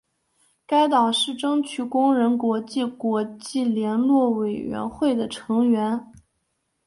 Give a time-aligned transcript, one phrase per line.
[0.65, 6.11] 该党是争取工人国际国际联络委员会的成员。